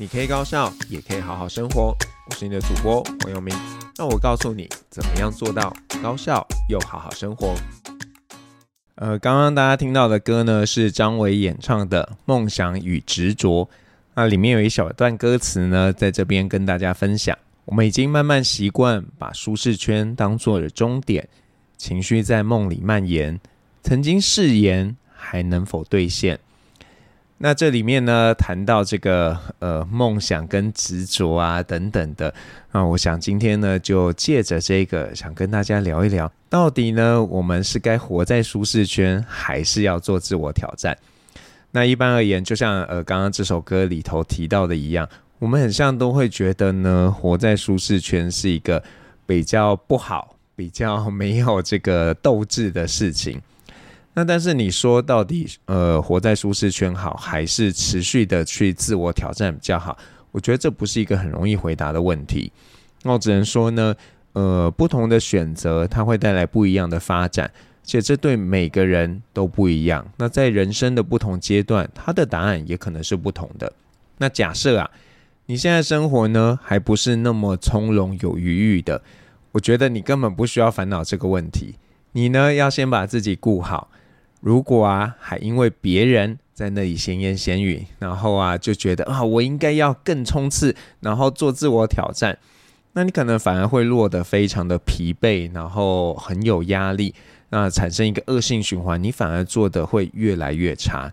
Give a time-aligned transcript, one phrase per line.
[0.00, 1.94] 你可以高效，也可以好好生活。
[2.30, 3.54] 我是你的主播黄友明，
[3.98, 7.54] 让我告诉你怎么样做到高效又好好生活。
[8.94, 13.66] 呃，刚刚大家听到的歌呢，是张伟演唱的《梦想与执着》。
[14.14, 17.36] 那里面有一小段歌词呢，在这边跟大家分享。
[17.66, 21.28] 我们已经慢慢习惯把舒适圈当做了终点，
[21.76, 23.38] 情绪在梦里蔓延，
[23.82, 26.40] 曾经誓言还能否兑现？
[27.42, 32.34] 那这里面呢，谈到这个呃梦想跟执着啊等等的，
[32.70, 40.94] 那我想今天呢就借着这个，想跟大家聊一聊，到底呢我们是该活在舒适圈，还是要做自我挑战？
[41.70, 48.82] 那一般而言，就像呃刚刚这首歌里头提到的一样，我们很像都会觉得呢，活在舒适圈是一个
[49.24, 53.40] 比较不好、比较没有这个斗志的事情。
[54.12, 59.96] 那但是你说到底，呃，活在舒适圈好，还是持续的去自我挑战比较好？
[60.32, 62.52] 我觉得这不是一个很容易回答的问题。
[63.02, 63.94] 那我只能说呢，
[64.32, 67.50] 呃，不同的选择它会带来不一样的发展，
[67.84, 70.04] 且这对每个人都不一样。
[70.16, 73.72] 那在人生的不同阶段，它的答案也可能是不同的。
[74.18, 74.90] 那假设啊，
[75.46, 79.00] 你现在生活呢还不是那么从容有余裕的，
[79.52, 81.76] 我觉得你根本不需要烦恼这个问题。
[82.12, 83.88] 你呢要先把自己顾好。
[84.40, 92.38] 如果啊，还因为别人在那里闲言闲语，然后啊就觉得啊，我应该要更冲刺，然后做自我挑战，
[92.94, 97.14] 那你可能反而会落得非常的疲惫，然后很有压力，
[97.50, 101.12] 那产生一个恶性循环，你反而做得会越来越差。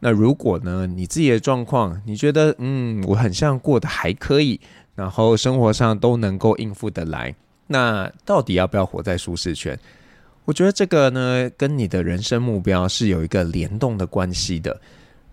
[0.00, 4.60] 那如果呢，你自己的状况，你觉得嗯，我很像过得还可以，
[4.96, 7.34] 然后生活上都能够应付得来，
[7.68, 9.78] 那到底要不要活在舒适圈？
[10.44, 14.78] 我觉得这个呢，跟你的人生目标是有一个联动的关系的。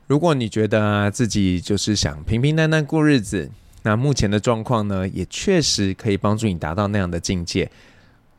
[0.08, 3.49] 如果你觉得，自己就是想平平淡淡过日子，
[3.83, 7.70] 那目前的状况呢，也确实可以帮助你达到那样的境界。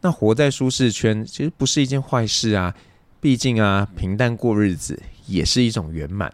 [0.00, 2.74] 那活在舒适圈其实不是一件坏事啊，
[3.20, 6.32] 毕竟啊，平淡过日子也是一种圆满。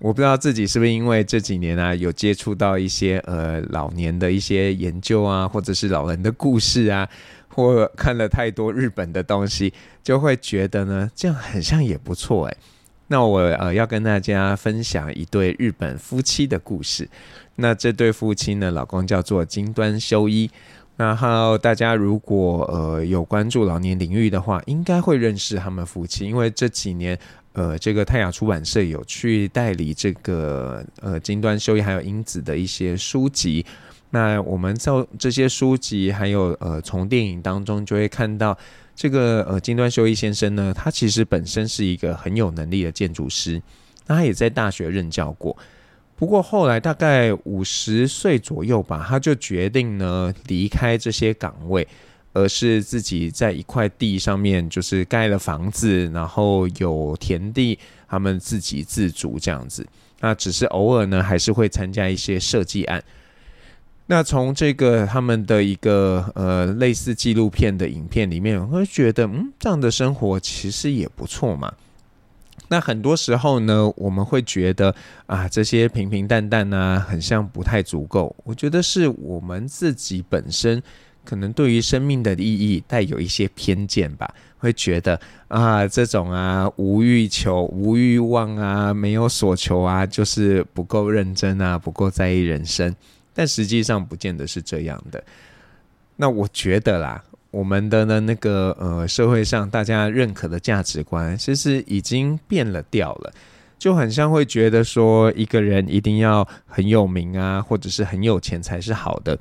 [0.00, 7.08] 我不知道自己是不是因为这几年啊，有接触到一些呃老年的一些研究啊，或者是老人的故事啊。
[7.58, 9.74] 或看了太多日本的东西，
[10.04, 12.56] 就会觉得呢，这样很像也不错诶。
[13.08, 17.08] 那我呃要跟大家分享一对日本夫妻的故事。
[17.56, 20.48] 那这对夫妻呢，老公叫做金端修一。
[20.96, 27.18] 然后大家如果呃有关注老年领域的话，应该会认识他们夫妻，因为这几年
[27.54, 33.66] 呃这个泰雅出版社有去代理这个呃金端修一还有英子的一些书籍。
[34.10, 38.56] 那我们在这些书籍，还有呃，从电影当中就会看到
[38.96, 43.60] 这个呃，金端修一先生呢，他其实本身是一个很有能力的建筑师，
[44.06, 45.56] 那他也在大学任教过。
[46.16, 51.86] 不过后来大概五十岁左右吧，他就决定呢离开这些岗位，
[52.32, 59.86] 而是自己在一块地上面就是盖了房子，然后有田地，他们自给自足这样子。
[60.20, 63.04] 那只是偶尔呢，还是会参加一些设计案。
[64.10, 71.70] 那从这个他们的一个呃类似纪录片的影片里面，我会觉得，嗯，这样的生活其实也不错嘛。
[72.68, 74.94] 那很多时候呢，我们会觉得
[75.26, 78.34] 啊，这些平平淡淡啊，很像不太足够。
[78.44, 80.82] 我觉得是我们自己本身
[81.22, 92.96] 可能对于生命的意义带有一些偏见吧，会觉得啊，这种啊无欲求、无欲望啊，没有所求啊，就是不够认真啊，不够在意人生。
[93.38, 95.22] 但实际上不见得是这样的。
[96.16, 97.22] 那我觉得啦，
[97.52, 103.32] 我们的呢那个呃社会上大家认可的价值观，其实已经变了调了，
[103.78, 109.38] 就很像会觉得说一个人一定要很有名啊，或者是很有钱才是好的。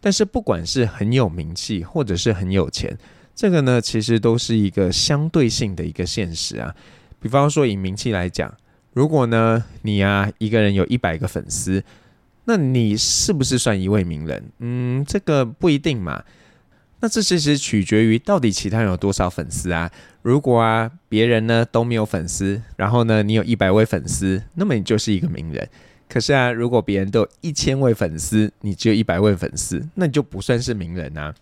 [0.00, 2.98] 但是不管是很有名气，或者是很有钱，
[3.36, 6.74] 这个呢其实都是一个相对性的一个现实啊。
[7.20, 8.52] 比方说以名气来讲，
[8.92, 11.84] 如果呢你啊一个人有一百个粉丝。
[12.44, 14.44] 那你是不是算一位名人？
[14.58, 16.22] 嗯，这个不一定嘛。
[17.00, 19.90] 那这其实取决于到底其他人有多少粉丝啊。
[20.22, 25.68] 如果啊别人呢都没有粉丝，然后呢你有一百位粉丝，那么你就是一个名人。
[26.08, 31.34] 可是啊，如果别人都有一千位粉丝，你只有一百位粉丝，那你就不算是名人啊。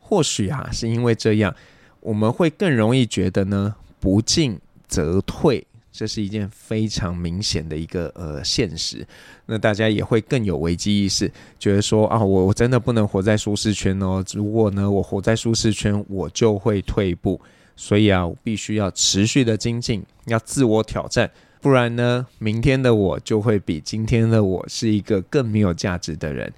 [0.00, 1.54] 或许啊是因为这样，
[2.00, 5.66] 我们会更容易觉得呢不进则退。
[5.96, 9.06] 这是一件非常明显的一个呃现实，
[9.46, 17.40] 那大家也会更有危机意识，觉得说啊，我我真的不能活在舒适圈哦，如果呢我活在舒适圈，我就会退步，
[17.76, 21.30] 所以啊，我必须要持续的精进，要自我挑战，
[21.62, 26.52] 不然呢，明天的我就会比今天的我是一个更没有价值的人。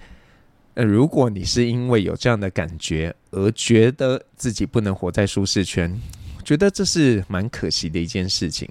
[0.75, 5.96] 呃，如果你是因为有这样的感觉而觉得自己不能活在舒适圈，
[6.44, 8.69] 觉得这是蛮可惜的一件事情。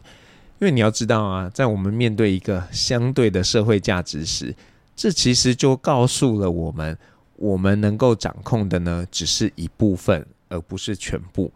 [0.59, 4.55] 因为你要知道啊，在我们面对一个相对的社会价值时，
[4.95, 6.97] 这其实就告诉了我们，
[7.35, 11.51] 我们能够掌控的呢，只是一部分，而不是全部。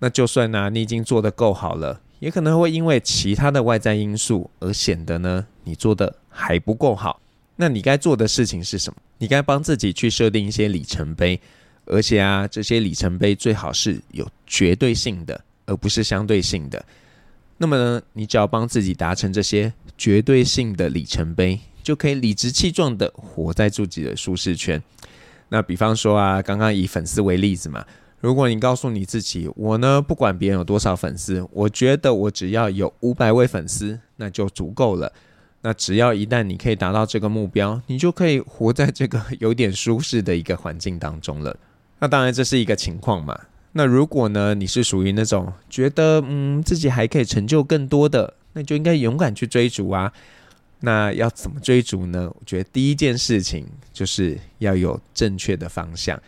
[0.00, 7.20] 那就算呢、啊，你已经做得够好了，也可能会因为其他的外在因素而显得呢，你做得还不够好。
[7.54, 8.98] 那你该做的事情是什么？
[9.18, 11.40] 你该帮自己去设定一些里程碑，
[11.84, 16.84] 而且啊，这些里程碑最好是有绝对性的，而不是相对性的。
[17.62, 24.82] 那么呢，你只要帮自己达成这些绝对性的里程碑，就可以理直气壮的活在自己的舒适圈。
[25.48, 27.86] 那比方说啊，刚刚以粉丝为例子嘛，
[28.18, 35.12] 如果你告诉你自己，我呢不管别人有多少粉丝，我觉得我只要有五百位粉丝，那就足够了。
[35.60, 41.56] 那只要一旦你可以达到这个目标，你就可以活在这个有点舒适的一个环境当中了。
[42.00, 43.40] 那当然这是一个情况嘛。
[43.74, 50.12] 那如果呢，你是属于那种觉得嗯自己还可以成就更多的，那就应该勇敢去追逐啊。
[50.80, 52.28] 那要怎么追逐呢？
[52.28, 56.20] 我觉得第一件事情就是要有正确的方向，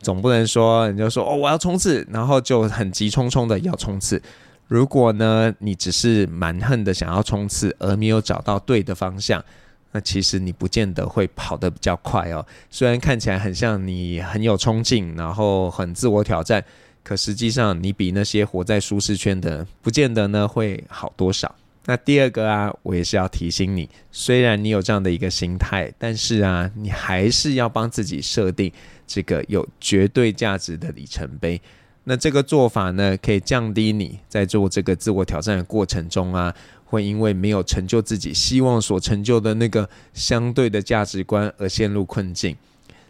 [0.00, 4.22] 总不能说你就说哦我要冲刺，然后就很急匆匆的要冲刺。
[4.68, 9.44] 如果呢你只是蛮横的想要冲刺，而没有找到对的方向，
[9.92, 12.46] 那其实你不见得会跑得比较快哦。
[12.70, 16.64] 虽然看起来很像你很有冲劲，然后很自我挑战。
[17.06, 21.54] 可实际上，你比那些活在舒适圈的，不见得呢会好多少。
[21.84, 28.72] 那第二个啊，我也是要提醒你，虽然你有这样的一个心态，但是啊，你还是要帮自己设定
[29.06, 31.60] 这个有绝对价值的里程碑。
[32.02, 36.52] 那这个做法呢，可以降低你在做这个自我挑战的过程中啊，
[36.86, 42.56] 会因为没有成就自己希望所成就的那个相对的价值观而陷入困境。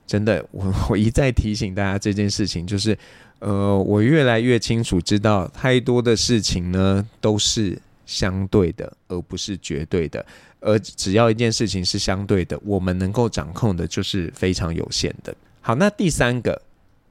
[0.07, 2.99] 真的，我我一再提醒大家这件事情，就是。
[3.47, 10.27] 呃，我越来越清楚知道，太多的事情呢都是相对的，而不是绝对的。
[10.59, 15.33] 而只要一件事情是相对的，我们能够掌控的就是非常有限的。
[15.61, 16.61] 好，那第三个，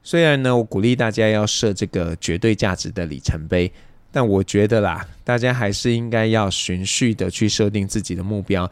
[0.03, 3.71] 虽然呢，我鼓励大家要设这个绝对价值的里程碑，
[4.11, 8.69] 但我觉得啦，大家还是应该要循序的去设定自己的目标。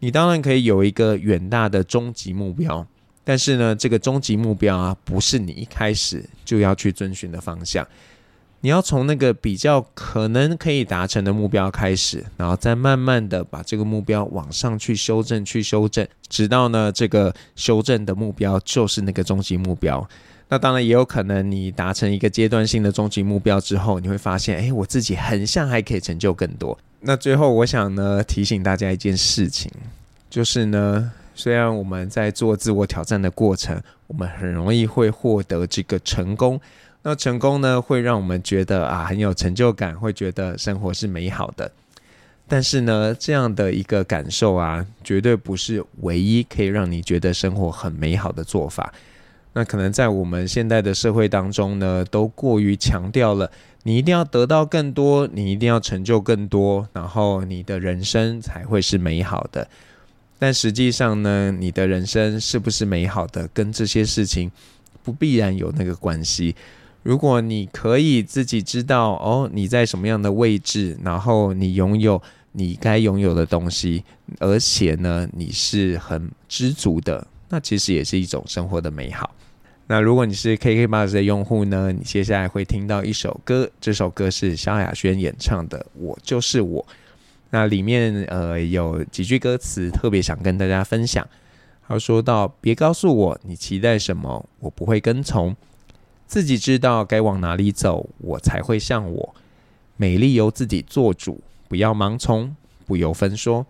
[0.00, 2.84] 你当然可以有一个远大的终极目标。
[3.24, 7.86] 但是呢，这个终极目标啊，不是你一开始就要去遵循的方向。
[8.60, 20.06] 你要从那个比较可能可以达成的目标开始，然后再慢慢的把这个目标往上去修正，去修正，直到呢这个修正的目标就是那个终极目标。
[20.48, 26.78] 那当然也有可能，你达成一个阶段性的终极目标之后，你会发现，哎，我自己很像还可以成就更多。
[27.00, 29.70] 那最后，我想呢提醒大家一件事情，
[30.28, 31.10] 就是呢。
[31.34, 36.60] 虽然我们在做自我挑战的过程，我们很容易会获得这个成功。
[37.02, 41.70] 那成功呢，会让我们觉得啊很有成就感，会觉得生活是美好的。
[42.46, 48.92] 但是呢，这样的一个感受啊，绝对不是唯一可以让你觉得生活很美好的做法。
[49.54, 53.50] 那可能在我们现在的社会当中呢，都过于强调了
[53.84, 59.68] 你一定要得到更多，你一定要成就更多，然后你的人生才会是美好的。
[60.38, 64.50] 但实际上呢，你的人生是不是美好的，跟这些事情
[65.02, 66.54] 不必然有那个关系。
[67.02, 72.20] 如果你可以自己知道哦，你在什么样的位置，然后你拥有
[72.52, 74.02] 你该拥有的东西，
[74.38, 79.34] 而且呢，你是很知足的，那其实也是一种生活的美好。
[79.86, 86.82] 那如果你是 KKBOX 的用户呢，你接下来会听到一首歌，这首歌是萧亚轩演唱的《我就是我》。
[87.50, 91.24] 那里面呃有几句歌词特别想跟大家分享，
[91.86, 95.54] 他说到：“别告诉我你期待什么，我不会跟从，
[96.26, 99.34] 自己知道该往哪里走，我才会像我。
[99.96, 103.64] 美丽由自己做主，不要盲从，不由分说。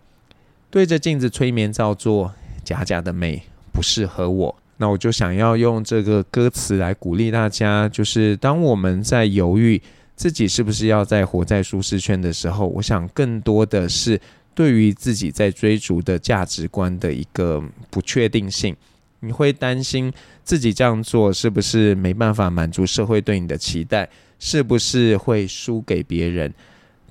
[0.71, 9.81] 对着镜子催眠造作，假假的美不适合我。”那我就想要用这个歌词来鼓励大家，就是当我们在犹豫。
[10.15, 14.19] 自己是不是要在活在舒适圈的时候，我想更多的是
[14.53, 18.75] 对于自己在追逐的价值观的一个不确定性。
[19.21, 24.07] 你会担心自己这样做是不是没办法满足社会对你的期待，
[24.39, 26.53] 是不是会输给别人？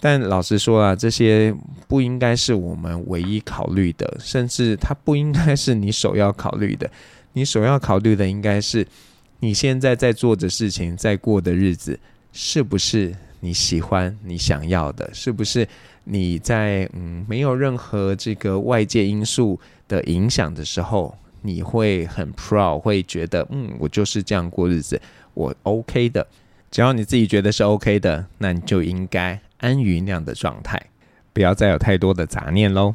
[0.01, 1.55] 但老实说啊，这些
[1.89, 6.91] 不应该是我们唯一考虑的，甚至它不应该是你首要考虑的。
[7.33, 8.87] 你首要考虑的应该是
[9.41, 11.99] 你现在在做的事情，在过的日子。
[12.37, 15.09] 是不是你喜欢、你想要的？
[15.15, 15.67] 是不是
[16.03, 25.01] 你在嗯没有任何这个外界因素的影响的时候，你会很 proud，会觉得嗯，我就是这样过日子，
[25.33, 26.27] 我 OK 的。
[26.71, 30.83] 只要你自己觉得是 OK 的，那你就应该安于那样的状态，
[31.33, 32.95] 不要再有太多的杂念喽。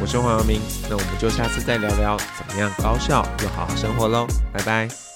[0.00, 5.13] 我是黄阳明，那我们就下次再聊聊怎么样高效又好好生活喽，拜拜。